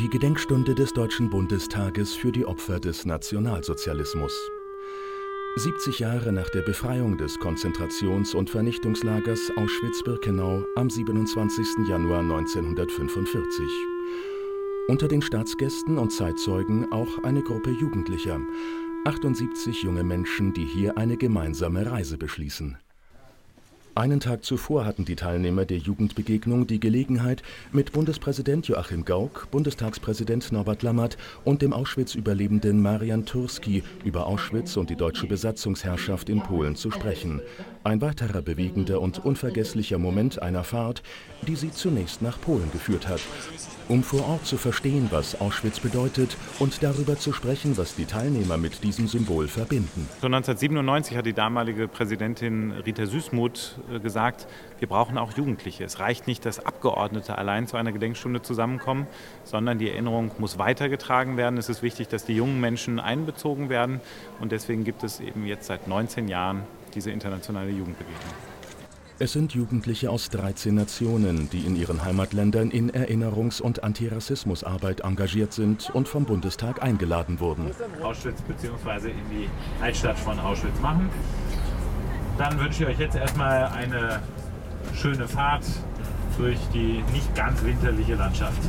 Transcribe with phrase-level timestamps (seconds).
[0.00, 4.32] Die Gedenkstunde des Deutschen Bundestages für die Opfer des Nationalsozialismus.
[5.56, 11.88] 70 Jahre nach der Befreiung des Konzentrations- und Vernichtungslagers Auschwitz-Birkenau am 27.
[11.88, 13.66] Januar 1945.
[14.88, 18.38] Unter den Staatsgästen und Zeitzeugen auch eine Gruppe Jugendlicher,
[19.06, 22.76] 78 junge Menschen, die hier eine gemeinsame Reise beschließen.
[23.96, 27.42] Einen Tag zuvor hatten die Teilnehmer der Jugendbegegnung die Gelegenheit,
[27.72, 34.90] mit Bundespräsident Joachim Gauck, Bundestagspräsident Norbert Lammert und dem Auschwitz-Überlebenden Marian Turski über Auschwitz und
[34.90, 37.40] die deutsche Besatzungsherrschaft in Polen zu sprechen.
[37.84, 41.02] Ein weiterer bewegender und unvergesslicher Moment einer Fahrt,
[41.48, 43.20] die sie zunächst nach Polen geführt hat,
[43.88, 48.58] um vor Ort zu verstehen, was Auschwitz bedeutet und darüber zu sprechen, was die Teilnehmer
[48.58, 50.06] mit diesem Symbol verbinden.
[50.20, 54.46] Schon 1997 hat die damalige Präsidentin Rita Süßmuth gesagt,
[54.78, 55.84] wir brauchen auch Jugendliche.
[55.84, 59.06] Es reicht nicht, dass Abgeordnete allein zu einer Gedenkstunde zusammenkommen,
[59.44, 61.58] sondern die Erinnerung muss weitergetragen werden.
[61.58, 64.00] Es ist wichtig, dass die jungen Menschen einbezogen werden
[64.40, 66.62] und deswegen gibt es eben jetzt seit 19 Jahren
[66.94, 68.32] diese internationale Jugendbegegnung.
[69.18, 75.54] Es sind Jugendliche aus 13 Nationen, die in ihren Heimatländern in Erinnerungs- und Antirassismusarbeit engagiert
[75.54, 77.70] sind und vom Bundestag eingeladen wurden.
[78.02, 79.08] Auschwitz bzw.
[79.08, 79.48] in die
[79.82, 81.08] Altstadt von Auschwitz machen.
[82.38, 84.20] Dann wünsche ich euch jetzt erstmal eine
[84.94, 85.64] schöne Fahrt
[86.36, 88.60] durch die nicht ganz winterliche Landschaft.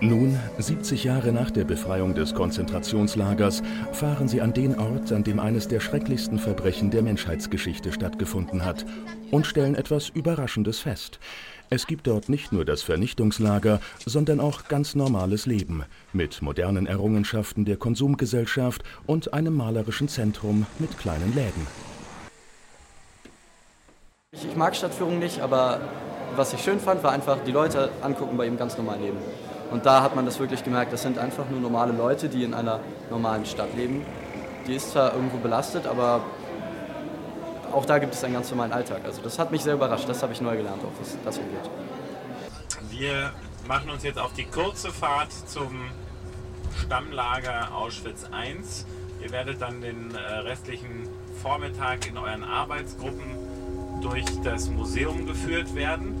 [0.00, 5.38] Nun, 70 Jahre nach der Befreiung des Konzentrationslagers, fahren sie an den Ort, an dem
[5.38, 8.84] eines der schrecklichsten Verbrechen der Menschheitsgeschichte stattgefunden hat,
[9.30, 11.20] und stellen etwas Überraschendes fest.
[11.74, 17.64] Es gibt dort nicht nur das Vernichtungslager, sondern auch ganz normales Leben, mit modernen Errungenschaften
[17.64, 21.66] der Konsumgesellschaft und einem malerischen Zentrum mit kleinen Läden.
[24.32, 25.80] Ich mag Stadtführung nicht, aber
[26.36, 29.18] was ich schön fand, war einfach die Leute angucken bei ihrem ganz normalen Leben.
[29.70, 32.52] Und da hat man das wirklich gemerkt, das sind einfach nur normale Leute, die in
[32.52, 34.04] einer normalen Stadt leben.
[34.66, 36.20] Die ist zwar irgendwo belastet, aber
[37.72, 39.02] auch da gibt es einen ganz normalen Alltag.
[39.04, 41.70] Also das hat mich sehr überrascht, das habe ich neu gelernt, auch was das angeht.
[42.90, 43.32] Wir
[43.66, 45.86] machen uns jetzt auf die kurze Fahrt zum
[46.76, 48.56] Stammlager Auschwitz I.
[49.22, 51.08] Ihr werdet dann den äh, restlichen
[51.42, 56.14] Vormittag in euren Arbeitsgruppen durch das Museum geführt werden.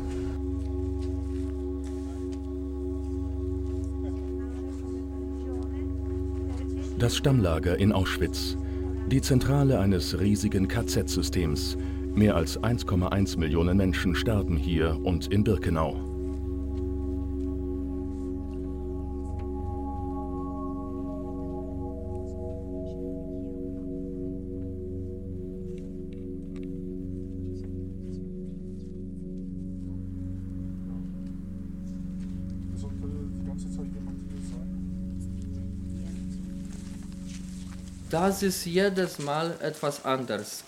[6.98, 8.56] Das Stammlager in Auschwitz.
[9.10, 11.76] Die Zentrale eines riesigen KZ-Systems.
[12.14, 16.12] Mehr als 1,1 Millionen Menschen starben hier und in Birkenau.
[38.12, 40.62] Das ist jedes Mal etwas anders.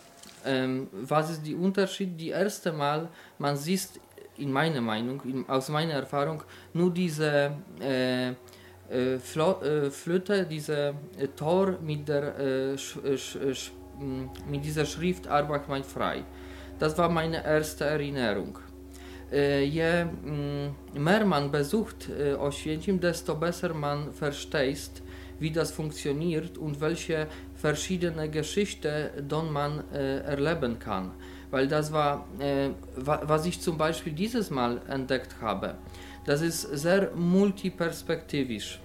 [0.47, 2.19] Ähm, was ist der Unterschied?
[2.19, 4.01] Die erste Mal, man sieht
[4.39, 11.29] in meiner Meinung, in, aus meiner Erfahrung, nur diese äh, äh, äh, Flöte, diese äh,
[11.37, 13.73] Tor mit, der, äh, sch, äh, sch,
[14.49, 16.25] mit dieser Schrift Arbeit macht frei.
[16.79, 18.59] Das war meine erste Erinnerung.
[19.31, 20.07] je
[20.95, 25.03] mehr man besucht Oświęcim, desto besser man versteht,
[25.39, 31.13] wie das funktioniert und welche verschiedene Geschichten dort man äh, erleben kann.
[31.51, 35.77] Weil das war, äh, was ich zum Beispiel dieses Mal entdeckt habe,
[36.25, 38.81] das ist sehr multiperspektivisch.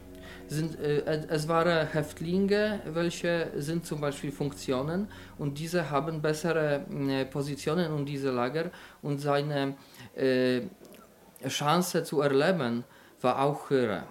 [0.47, 5.07] Sind, äh, es waren Häftlinge, welche sind zum Beispiel Funktionen
[5.37, 8.71] und diese haben bessere äh, Positionen in diese Lager
[9.01, 9.75] und seine
[10.15, 10.61] äh,
[11.47, 12.83] Chance zu erleben
[13.21, 14.03] war auch höher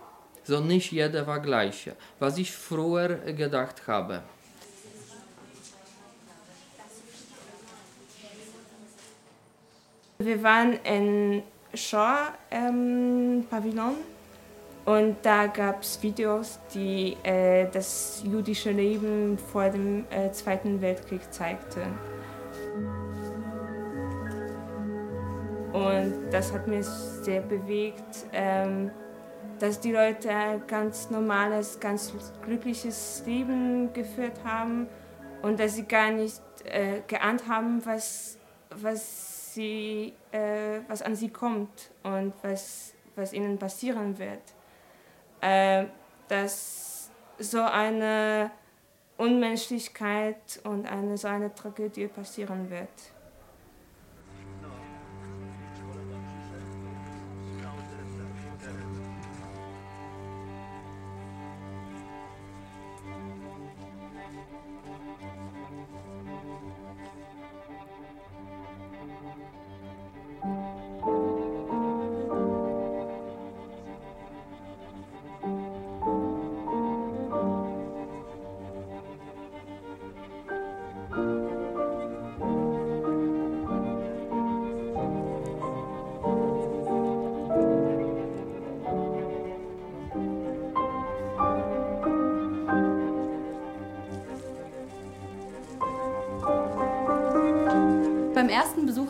[0.48, 4.22] so nicht jeder war gleich, was ich früher gedacht habe.
[10.19, 11.42] Wir waren in
[11.74, 13.97] Shaw ähm, Pavillon
[14.86, 21.30] und da gab es Videos, die äh, das jüdische Leben vor dem äh, Zweiten Weltkrieg
[21.30, 21.86] zeigten.
[25.74, 28.24] Und das hat mich sehr bewegt.
[28.33, 28.91] Ähm,
[29.59, 32.13] dass die Leute ein ganz normales, ganz
[32.43, 34.89] glückliches Leben geführt haben
[35.43, 38.39] und dass sie gar nicht äh, geahnt haben, was,
[38.71, 44.43] was, sie, äh, was an sie kommt und was, was ihnen passieren wird.
[45.41, 45.87] Äh,
[46.28, 48.51] dass so eine
[49.16, 52.89] Unmenschlichkeit und eine, so eine Tragödie passieren wird.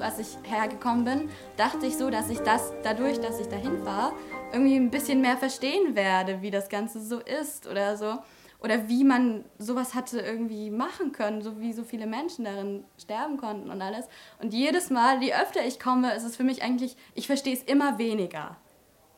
[0.08, 4.14] Was ich hergekommen bin, dachte ich so, dass ich das dadurch, dass ich dahin war,
[4.52, 8.18] irgendwie ein bisschen mehr verstehen werde, wie das Ganze so ist oder so.
[8.60, 13.36] Oder wie man sowas hatte irgendwie machen können, so wie so viele Menschen darin sterben
[13.36, 14.06] konnten und alles.
[14.40, 17.62] Und jedes Mal, je öfter ich komme, ist es für mich eigentlich, ich verstehe es
[17.62, 18.56] immer weniger.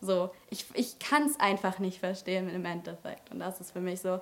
[0.02, 3.31] So, ich, ich kann es einfach nicht verstehen im Endeffekt.
[3.31, 4.20] Und das ist für mich so,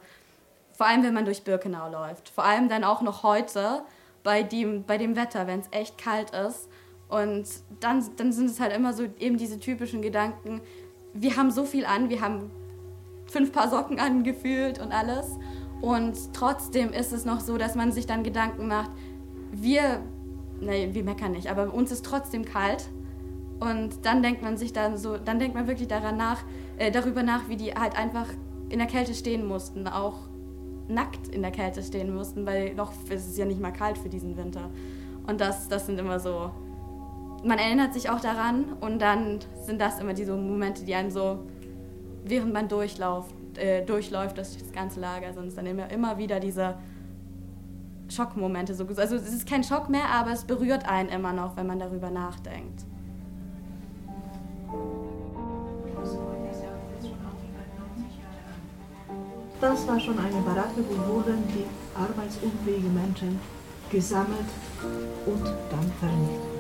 [0.73, 2.29] vor allem wenn man durch Birkenau läuft.
[2.29, 3.83] Vor allem dann auch noch heute
[4.23, 6.69] bei dem, bei dem Wetter, wenn es echt kalt ist.
[7.09, 7.47] Und
[7.81, 10.61] dann, dann sind es halt immer so eben diese typischen Gedanken,
[11.15, 12.51] wir haben so viel an, wir haben
[13.27, 15.39] fünf Paar Socken angefühlt und alles.
[15.81, 18.91] Und trotzdem ist es noch so, dass man sich dann Gedanken macht,
[19.53, 20.01] wir,
[20.61, 22.89] nee, wir meckern nicht, aber uns ist trotzdem kalt.
[23.61, 26.43] Und dann denkt man sich dann so, dann denkt man wirklich daran nach,
[26.77, 28.27] äh, darüber nach, wie die halt einfach
[28.69, 30.28] in der Kälte stehen mussten, auch
[30.89, 34.09] nackt in der Kälte stehen mussten, weil noch ist es ja nicht mal kalt für
[34.09, 34.71] diesen Winter.
[35.27, 36.51] Und das, das sind immer so,
[37.45, 41.41] man erinnert sich auch daran und dann sind das immer diese Momente, die einen so
[42.25, 46.77] während man durchlauft, äh, durchläuft, das, das ganze Lager, es dann immer, immer wieder diese
[48.09, 48.75] Schockmomente.
[48.75, 51.79] So, also es ist kein Schock mehr, aber es berührt einen immer noch, wenn man
[51.79, 52.85] darüber nachdenkt.
[59.61, 61.65] Das war schon eine Baracke, wo wurden die
[61.95, 63.41] arbeitsunfähigen Menschen
[63.91, 64.47] gesammelt
[65.27, 66.59] und dann vernichtet.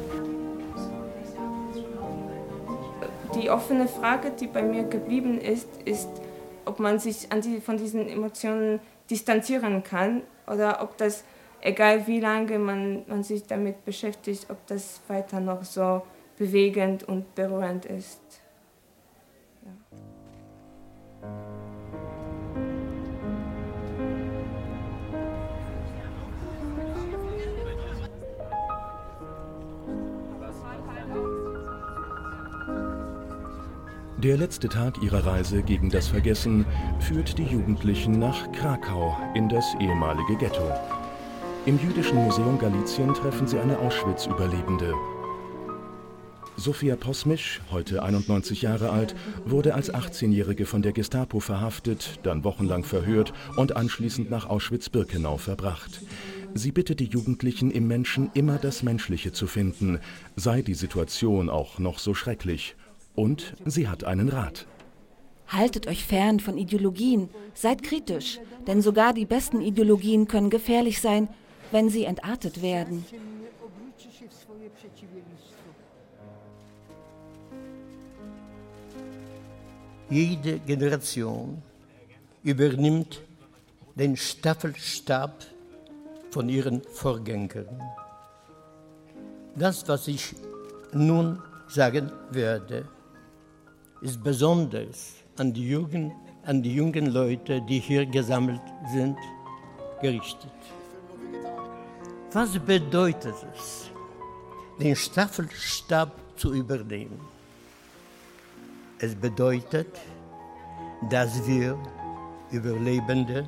[3.34, 6.08] die offene Frage, die bei mir geblieben ist, ist,
[6.64, 8.80] ob man sich die, von diesen Emotionen
[9.10, 11.24] distanzieren kann oder ob das,
[11.60, 16.02] egal wie lange man, man sich damit beschäftigt, ob das weiter noch so
[16.36, 18.20] bewegend und berührend ist.
[34.22, 36.66] Der letzte Tag ihrer Reise gegen das Vergessen
[36.98, 40.72] führt die Jugendlichen nach Krakau in das ehemalige Ghetto.
[41.66, 44.92] Im Jüdischen Museum Galizien treffen sie eine Auschwitz-Überlebende.
[46.56, 52.82] Sophia Posmisch, heute 91 Jahre alt, wurde als 18-Jährige von der Gestapo verhaftet, dann wochenlang
[52.82, 56.00] verhört und anschließend nach Auschwitz-Birkenau verbracht.
[56.54, 60.00] Sie bittet die Jugendlichen im Menschen immer das Menschliche zu finden,
[60.34, 62.74] sei die Situation auch noch so schrecklich.
[63.18, 64.64] Und sie hat einen Rat.
[65.48, 68.38] Haltet euch fern von Ideologien, seid kritisch,
[68.68, 71.26] denn sogar die besten Ideologien können gefährlich sein,
[71.72, 73.04] wenn sie entartet werden.
[80.08, 81.60] Jede Generation
[82.44, 83.20] übernimmt
[83.96, 85.44] den Staffelstab
[86.30, 87.82] von ihren Vorgängern.
[89.56, 90.36] Das, was ich
[90.92, 92.86] nun sagen werde,
[94.00, 96.12] ist besonders an die, Jugend,
[96.44, 98.60] an die jungen Leute, die hier gesammelt
[98.92, 99.16] sind,
[100.00, 100.52] gerichtet.
[102.32, 103.90] Was bedeutet es,
[104.78, 107.20] den Staffelstab zu übernehmen?
[108.98, 109.98] Es bedeutet,
[111.08, 111.78] dass wir
[112.50, 113.46] Überlebende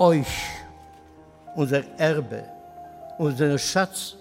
[0.00, 0.26] euch
[1.54, 2.44] unser Erbe,
[3.18, 4.16] unseren Schatz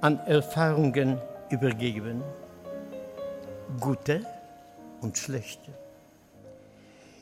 [0.00, 1.16] an Erfahrungen
[1.50, 2.24] übergeben
[3.80, 4.24] gute
[5.00, 5.72] und schlechte.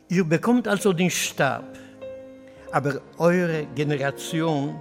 [0.08, 1.64] Ihr bekommt also den Stab,
[2.70, 4.78] aber eure Generation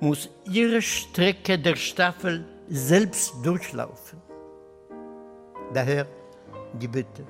[0.00, 4.20] muss ihre Strecke der Staffel selbst durchlaufen.
[5.72, 6.06] Daher
[6.80, 7.24] die Bitte,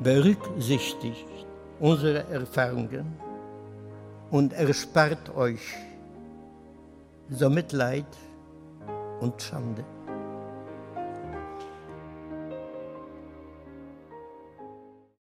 [0.00, 1.26] berücksichtigt
[1.80, 3.06] unsere Erfahrungen
[4.30, 5.60] und erspart euch
[7.30, 8.06] so Mitleid
[9.20, 9.84] und Schande.